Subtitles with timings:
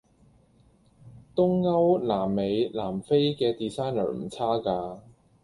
[1.35, 4.99] 東歐南美南非既 designer 唔差架